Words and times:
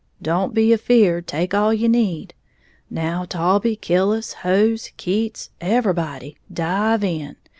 Don't 0.19 0.55
be 0.55 0.73
afeared, 0.73 1.27
take 1.27 1.53
all 1.53 1.71
you 1.71 1.87
need! 1.87 2.33
Now 2.89 3.23
Taulbee, 3.23 3.75
Killis, 3.79 4.33
Hose, 4.41 4.89
Keats, 4.97 5.51
everybody, 5.61 6.37
dive 6.51 7.03
in! 7.03 7.35